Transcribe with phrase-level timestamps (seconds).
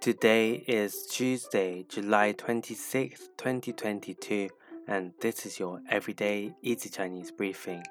[0.00, 4.48] Today is Tuesday, July 26th, 2022,
[4.86, 7.82] and this is your everyday easy Chinese briefing.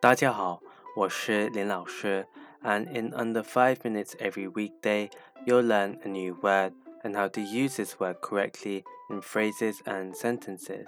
[0.00, 0.62] 大家好，
[0.96, 2.26] 我是林老师,
[2.62, 5.10] and in under 5 minutes every weekday,
[5.44, 6.72] you'll learn a new word
[7.02, 10.86] and how to use this word correctly in phrases and sentences.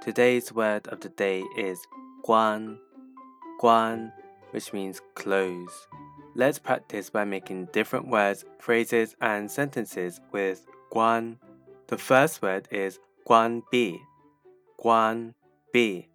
[0.00, 1.78] Today's word of the day is
[2.24, 2.78] guan,
[3.60, 4.12] guan,
[4.52, 5.88] which means close.
[6.34, 11.38] Let's practice by making different words, phrases, and sentences with guan.
[11.88, 13.98] The first word is guan bi,
[14.78, 15.34] guan
[15.74, 16.06] bi,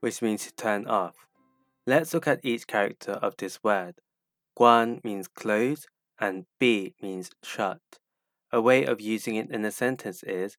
[0.00, 1.26] which means to turn off.
[1.86, 3.94] Let's look at each character of this word.
[4.58, 5.86] Guan means close
[6.20, 7.80] and bi means shut.
[8.52, 10.56] A way of using it in a sentence is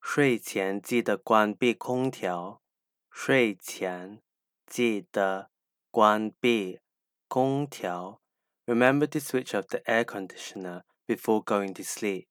[0.00, 2.62] 睡前记得关闭空调。
[3.10, 4.22] 睡前
[4.66, 5.50] 记得
[5.90, 6.78] 关闭
[7.26, 8.19] 空调。
[8.67, 12.27] Remember to switch off the air conditioner before going to sleep.